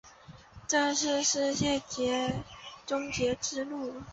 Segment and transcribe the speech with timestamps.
[0.67, 2.33] 这是世界
[2.87, 4.01] 终结之路。